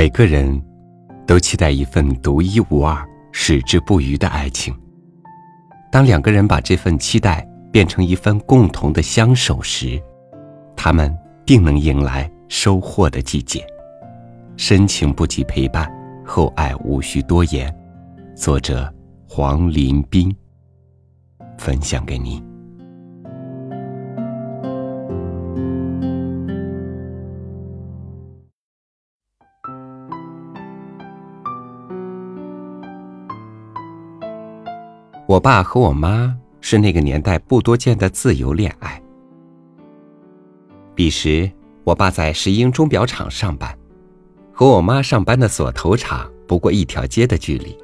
[0.00, 0.62] 每个人
[1.26, 4.72] 都期待一份独一无二、矢志不渝的爱情。
[5.90, 10.00] 当两个人把这份期待变成一份共同的相守时，
[10.76, 11.12] 他们
[11.44, 13.66] 定能迎来收获的季节。
[14.56, 15.92] 深情不及陪伴，
[16.24, 17.76] 厚爱无需多言。
[18.36, 18.88] 作者：
[19.28, 20.32] 黄林斌。
[21.58, 22.40] 分享给你。
[35.28, 38.98] 我爸和我妈是那个年代不多见的自由恋爱。
[40.94, 41.52] 彼时，
[41.84, 43.78] 我爸在石英钟表厂上班，
[44.54, 47.76] 和我妈上班的锁头厂不过一条街的距离。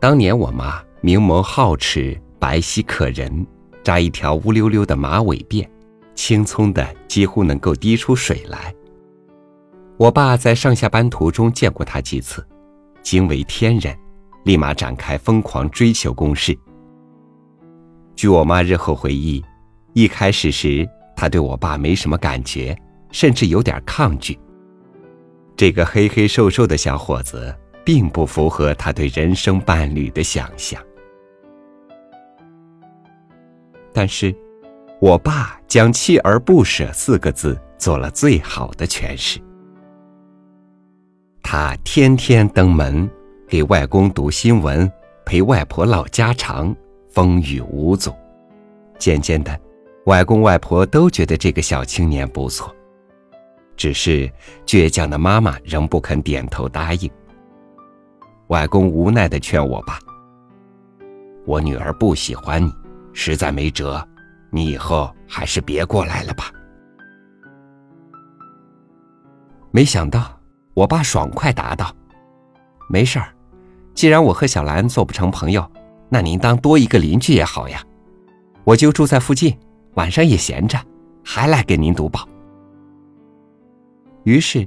[0.00, 2.20] 当年我妈明眸皓齿。
[2.36, 3.46] 白皙可人，
[3.82, 5.66] 扎一条乌溜溜的马尾辫，
[6.14, 8.74] 青葱的几乎能够滴出水来。
[9.96, 12.46] 我爸在上下班途中见过她几次，
[13.02, 13.96] 惊为天人，
[14.44, 16.56] 立马展开疯狂追求攻势。
[18.14, 19.44] 据我妈日后回忆，
[19.92, 22.76] 一开始时她对我爸没什么感觉，
[23.10, 24.38] 甚至有点抗拒。
[25.56, 30.80] 这个黑黑瘦瘦的小伙子，并不符合她对人生伴侣的想象。
[33.92, 34.34] 但是，
[35.00, 39.40] 我爸将“锲而不舍”四个字做了最好的诠释。
[41.42, 43.08] 他天天登门，
[43.48, 44.90] 给外公读新闻，
[45.24, 46.74] 陪外婆唠家常，
[47.10, 48.12] 风雨无阻。
[48.98, 49.58] 渐渐的，
[50.06, 52.74] 外公外婆都觉得这个小青年不错，
[53.76, 54.30] 只是
[54.66, 57.10] 倔强的妈妈仍不肯点头答应。
[58.48, 59.98] 外公无奈的劝我爸
[61.46, 62.72] ：“我女儿不喜欢你。”
[63.16, 64.04] 实在没辙，
[64.50, 66.50] 你以后还是别过来了吧。
[69.70, 70.36] 没想到，
[70.74, 71.94] 我爸爽快答道
[72.88, 73.28] ：“没事儿，
[73.94, 75.68] 既然我和小兰做不成朋友，
[76.08, 77.82] 那您当多一个邻居也好呀。
[78.64, 79.56] 我就住在附近，
[79.94, 80.78] 晚上也闲着，
[81.24, 82.28] 还来给您读报。”
[84.24, 84.66] 于是，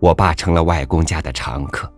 [0.00, 1.92] 我爸成了外公家的常客。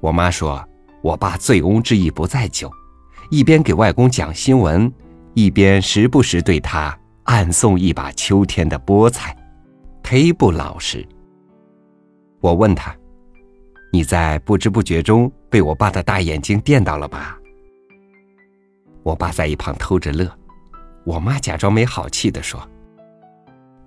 [0.00, 0.66] 我妈说，
[1.02, 2.70] 我爸醉翁之意不在酒。
[3.30, 4.92] 一边给外公讲新闻，
[5.34, 9.36] 一边时不时对他暗送一把秋天的菠菜，
[10.02, 11.06] 忒不老实。
[12.40, 12.92] 我问他
[13.92, 17.36] ：“你在不知不觉中被我爸的大眼睛电到了吧？”
[19.02, 20.30] 我爸在一旁偷着乐，
[21.04, 22.60] 我妈假装没好气的说：“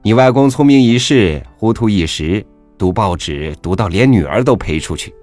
[0.02, 2.46] 你外公聪明一世，糊涂一时，
[2.78, 5.14] 读报纸读到连女儿都赔出去。”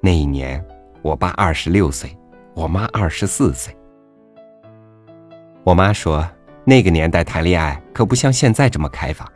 [0.00, 0.64] 那一年，
[1.02, 2.16] 我爸二十六岁，
[2.54, 3.74] 我妈二十四岁。
[5.64, 6.28] 我妈说，
[6.64, 9.26] 那个年代谈恋爱可不像现在这么开放，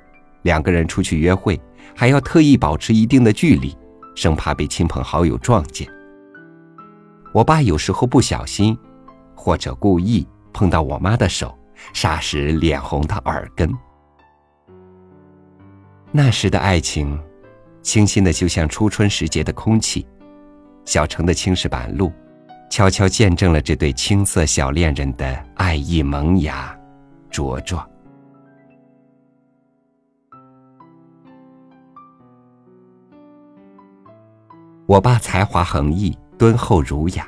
[0.43, 1.61] 两个人出去约会
[1.95, 3.77] 还要特意保持一定的距离，
[4.15, 5.89] 生怕被亲朋好友撞见。
[7.33, 8.77] 我爸有时候不小心，
[9.35, 11.57] 或者故意碰到我妈的手，
[11.95, 13.73] 霎时脸红到耳根。
[16.11, 17.19] 那时的爱情，
[17.81, 20.07] 清新的就像初春时节的空气。
[20.85, 22.13] 小城的青石板路，
[22.69, 26.77] 悄悄见证了这对青涩小恋人的爱意萌芽、
[27.31, 27.89] 茁壮。
[34.93, 37.27] 我爸才华横溢，敦厚儒雅，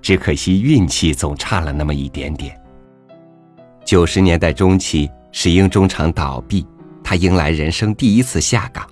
[0.00, 2.56] 只可惜运气总差了那么一点点。
[3.84, 6.64] 九十年代中期，石英钟厂倒闭，
[7.02, 8.88] 他迎来人生第一次下岗。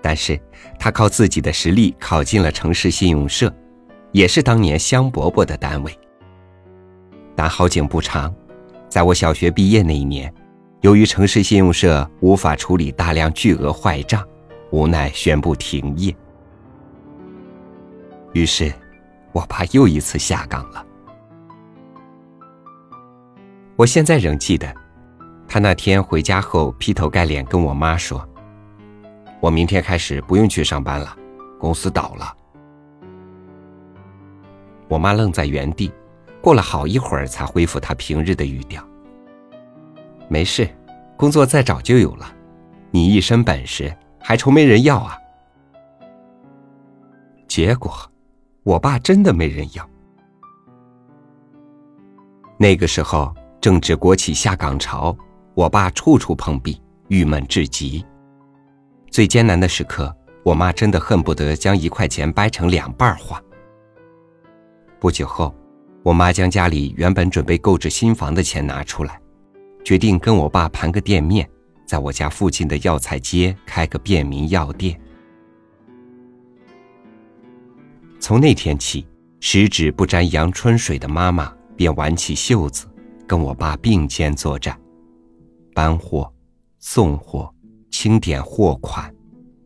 [0.00, 0.40] 但是，
[0.78, 3.54] 他靠自己的实力考进了城市信用社，
[4.12, 5.94] 也是当年香饽饽的单位。
[7.36, 8.34] 但好景不长，
[8.88, 10.32] 在我小学毕业那一年，
[10.80, 14.26] 由于城市信用社无法处理大量巨额坏账，
[14.70, 16.16] 无奈宣布停业。
[18.32, 18.72] 于是，
[19.32, 20.86] 我爸又一次下岗了。
[23.76, 24.72] 我现在仍记得，
[25.48, 28.26] 他那天回家后劈头盖脸跟我妈说。
[29.40, 31.16] 我明天开始不用去上班了，
[31.58, 32.36] 公司倒了。
[34.86, 35.90] 我妈愣在原地，
[36.42, 38.86] 过了好一会儿才恢复她平日的语调。
[40.28, 40.68] 没事，
[41.16, 42.30] 工作再找就有了。
[42.90, 45.16] 你一身本事，还愁没人要啊？
[47.48, 48.09] 结果，
[48.70, 49.90] 我爸真的没人要。
[52.56, 55.16] 那个时候正值国企下岗潮，
[55.54, 58.06] 我爸处处碰壁，郁闷至极。
[59.10, 60.14] 最艰难的时刻，
[60.44, 63.42] 我妈真的恨不得将一块钱掰成两半花。
[65.00, 65.52] 不久后，
[66.04, 69.20] 我妈将家里原本准备购置新房的钱拿出来，
[69.84, 71.50] 决定跟我爸盘个店面，
[71.84, 74.96] 在我家附近的药材街开个便民药店。
[78.20, 79.06] 从那天起，
[79.40, 82.86] 十指不沾阳春水的妈妈便挽起袖子，
[83.26, 84.78] 跟我爸并肩作战，
[85.74, 86.30] 搬货、
[86.78, 87.52] 送货、
[87.90, 89.12] 清点货款，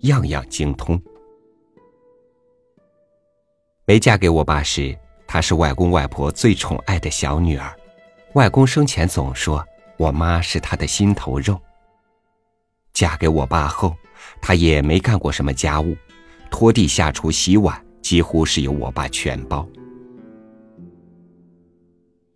[0.02, 1.00] 样样精通。
[3.86, 4.96] 没嫁给我爸时，
[5.26, 7.74] 她是外公外婆最宠爱的小女儿。
[8.34, 9.64] 外公生前总说
[9.96, 11.60] 我妈是他的心头肉。
[12.92, 13.94] 嫁给我爸后，
[14.40, 15.96] 她也没干过什么家务，
[16.50, 19.66] 拖地、下厨、洗碗几乎是由我爸全包。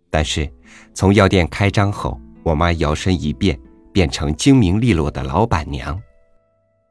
[0.09, 0.51] 但是，
[0.95, 3.57] 从药店开张后，我妈摇身一变，
[3.93, 5.97] 变成精明利落的老板娘。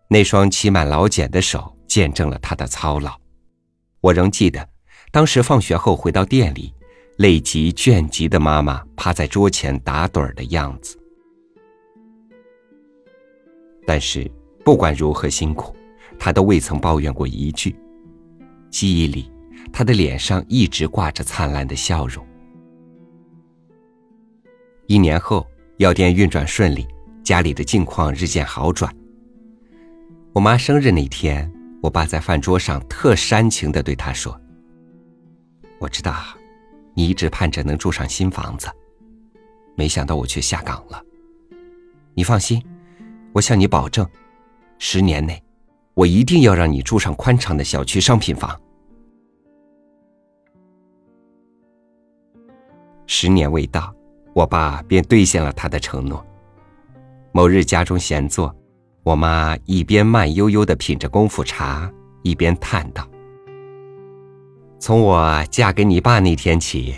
[0.08, 3.19] 那双起满老茧的手，见证了她的操劳。
[4.00, 4.66] 我仍记得，
[5.10, 6.72] 当时放学后回到店里，
[7.16, 10.96] 累极倦极的妈妈趴在桌前打盹儿的样子。
[13.84, 14.30] 但是
[14.64, 15.75] 不管如何辛苦，
[16.16, 17.75] 她都未曾抱怨过一句。
[18.70, 19.31] 记忆里，
[19.73, 22.26] 他的脸上一直挂着灿烂的笑容。
[24.87, 25.47] 一年后，
[25.79, 26.87] 药店运转顺利，
[27.23, 28.94] 家里的境况日渐好转。
[30.32, 31.50] 我妈生日那天。
[31.81, 34.37] 我爸在饭桌上特煽情的对他说
[35.79, 36.12] ：“我知道，
[36.93, 38.67] 你一直盼着能住上新房子，
[39.76, 41.00] 没想到我却下岗了。
[42.14, 42.61] 你放心，
[43.32, 44.05] 我向你保证，
[44.81, 45.41] 十年内，
[45.99, 48.56] 我一定要让你住上宽敞的小区商品房。”
[53.09, 53.93] 十年未到，
[54.33, 56.25] 我爸便兑现了他的承诺。
[57.33, 58.55] 某日家中闲坐。
[59.05, 61.91] 我妈一边慢悠悠的品着功夫茶，
[62.23, 63.09] 一边叹道
[64.79, 66.95] ：“从我嫁给你爸那天起，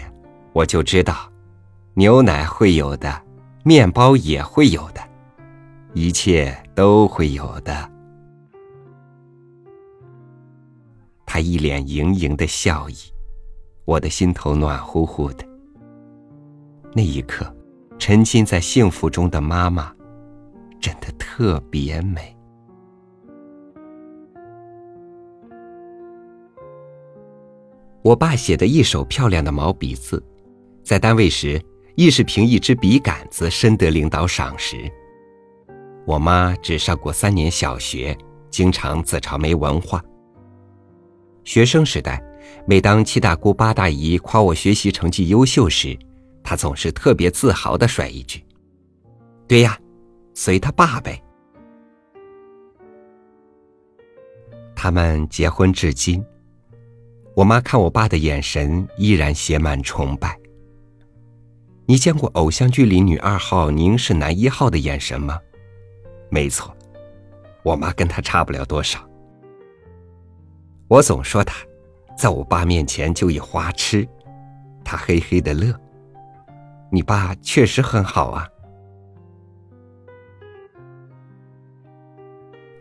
[0.52, 1.14] 我就知道，
[1.94, 3.22] 牛奶会有的，
[3.62, 5.00] 面包也会有的，
[5.94, 7.88] 一切都会有的。”
[11.32, 12.96] 他一脸盈盈的笑意，
[13.84, 15.46] 我的心头暖乎乎的。
[16.92, 17.46] 那一刻，
[18.00, 19.94] 沉浸在幸福中的妈妈。
[20.80, 22.36] 真的特别美。
[28.02, 30.20] 我爸写的一手漂亮的毛笔字，
[30.82, 31.62] 在单位时
[31.94, 34.90] 亦是凭一支笔杆子深得领导赏识。
[36.04, 38.18] 我妈只上过三年小学，
[38.50, 40.04] 经常自嘲没文化。
[41.44, 42.22] 学生时代，
[42.66, 45.98] 每当七大姑八大姨夸我学习成绩优秀时，
[46.42, 48.44] 她总是特别自豪的甩一句
[49.46, 49.78] ：“对呀。”
[50.32, 51.20] 随他爸呗。
[54.74, 56.24] 他们结婚至今，
[57.34, 60.38] 我妈看我爸的眼神依然写满崇拜。
[61.84, 65.38] 你见过偶像剧里女二号凝视男一号的眼神吗？
[66.30, 66.74] 没错，
[67.64, 69.06] 我妈跟他差不了多少。
[70.90, 71.64] 我总说他，
[72.18, 74.06] 在我爸面前就一花痴，
[74.84, 75.72] 他嘿嘿的乐。
[76.90, 78.44] 你爸确实很好啊。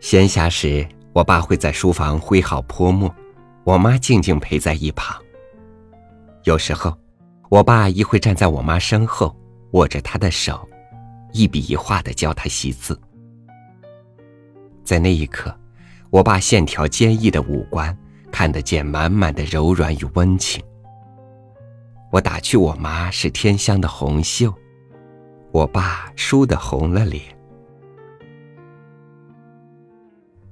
[0.00, 3.14] 闲暇时，我爸会在书房挥毫泼墨，
[3.62, 5.22] 我妈静静陪在一旁。
[6.42, 6.92] 有时候，
[7.48, 9.32] 我爸亦会站在我妈身后，
[9.70, 10.68] 握着她的手，
[11.30, 13.00] 一笔一画的教她习字。
[14.82, 15.56] 在那一刻，
[16.10, 17.96] 我爸线条坚毅的五官
[18.32, 20.62] 看得见满满的柔软与温情。
[22.10, 24.52] 我打趣我妈是天香的红袖，
[25.52, 27.22] 我爸倏地红了脸。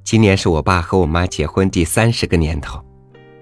[0.04, 2.80] 今年是我爸和我妈结婚第三十个年头，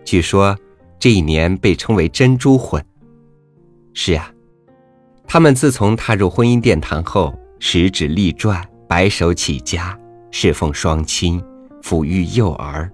[0.02, 0.58] 据说
[0.98, 2.82] 这一年被称为“珍珠婚”。
[3.92, 4.32] 是啊，
[5.28, 9.96] 他们自从踏入婚姻殿堂后，十指立传，白手起家，
[10.30, 11.42] 侍奉双亲，
[11.86, 12.90] 抚育幼儿，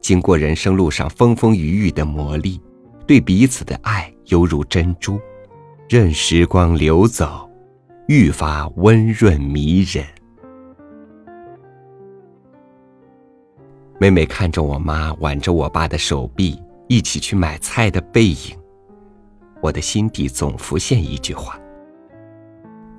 [0.00, 2.58] 经过人生路上风风雨雨的磨砺，
[3.06, 5.20] 对彼此的爱犹如珍珠，
[5.86, 7.46] 任时光流走，
[8.08, 10.02] 愈发温润迷人。
[14.00, 16.58] 每每看着我妈挽着我爸的手臂
[16.88, 18.56] 一起去买菜的背影，
[19.60, 21.60] 我的心底总浮现一句话：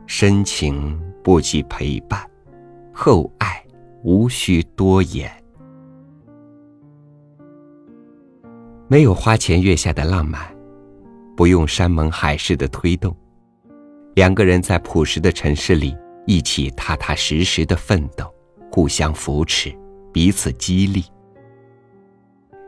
[0.05, 2.23] 深情不及陪伴，
[2.93, 3.62] 厚爱
[4.03, 5.31] 无需多言。
[8.87, 10.41] 没有花前月下的浪漫，
[11.35, 13.15] 不用山盟海誓的推动，
[14.15, 15.95] 两个人在朴实的城市里
[16.27, 18.25] 一起踏踏实实的奋斗，
[18.71, 19.73] 互相扶持。
[20.11, 21.03] 彼此激励，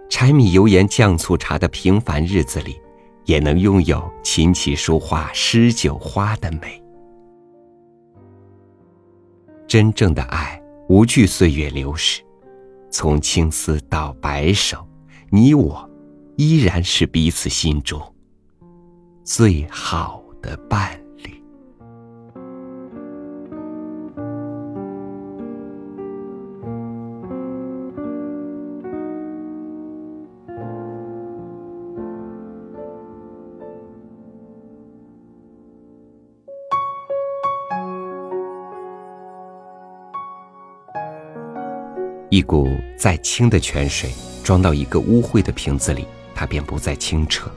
[0.09, 2.81] 柴米油盐酱醋茶的平凡日子里，
[3.25, 6.81] 也能拥有琴棋书画诗酒花的美。
[9.67, 12.21] 真正的爱无惧岁月流逝，
[12.91, 14.87] 从青丝到白首，
[15.31, 15.89] 你我
[16.37, 17.99] 依然是彼此心中
[19.23, 21.04] 最好的伴。
[42.35, 44.11] 一股再清的泉水
[44.43, 47.47] 装到一个污秽的瓶子里，它便不再清澈；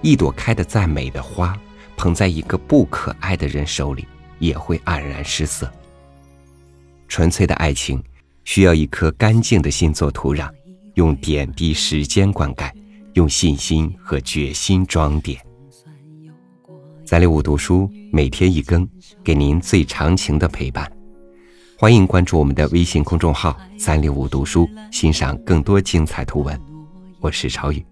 [0.00, 1.54] 一朵开得再美的花，
[1.98, 4.08] 捧在一个不可爱的人手里，
[4.38, 5.70] 也会黯然失色。
[7.08, 8.02] 纯粹的爱情，
[8.44, 10.50] 需要一颗干净的心做土壤，
[10.94, 12.72] 用点滴时间灌溉，
[13.12, 15.38] 用信心和决心装点。
[17.04, 18.88] 三六五读书每天一更，
[19.22, 20.90] 给您最长情的陪伴。
[21.78, 26.58] 欢迎关注我们的微信公众号“三六五读书”，欣赏更多精彩图文。
[27.20, 27.84] 我是超宇，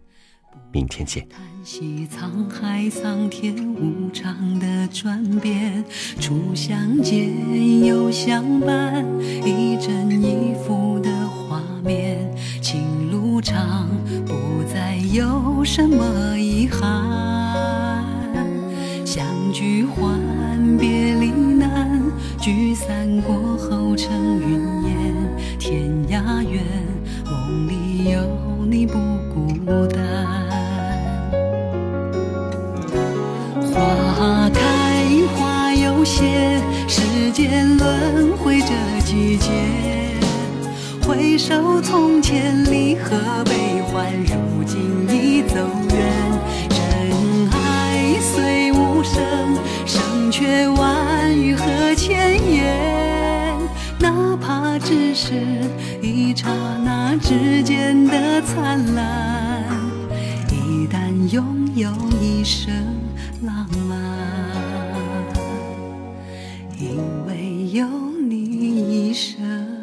[0.73, 1.29] 明天见。
[1.29, 5.85] 叹息沧海桑田无常的转变，
[6.19, 9.05] 初相见又相伴，
[9.45, 12.35] 一真一幅的画面。
[12.63, 13.87] 情路长，
[14.25, 14.35] 不
[14.73, 18.03] 再有什么遗憾。
[19.05, 20.19] 相聚欢，
[20.79, 21.31] 别离，
[22.45, 25.15] 聚散过后成云烟。
[25.59, 26.63] 天涯远，
[27.25, 28.21] 梦里有
[28.67, 28.99] 你不
[29.33, 30.05] 孤单。
[33.73, 34.61] 花开
[35.35, 38.75] 花又谢，世间轮回这
[39.07, 39.49] 季节。
[41.03, 45.57] 回首从前，离合悲欢，如今已走
[45.95, 45.99] 远。
[46.69, 49.17] 真爱虽无声，
[49.87, 50.94] 声却万
[54.85, 55.33] 只是
[56.03, 56.47] 一刹
[56.85, 59.65] 那之间的灿烂，
[60.51, 62.71] 一旦拥有一生
[63.43, 63.99] 浪漫，
[66.79, 67.87] 因为有
[68.29, 69.74] 你一生。